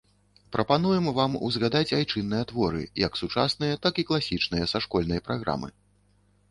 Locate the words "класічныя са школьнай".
4.13-5.25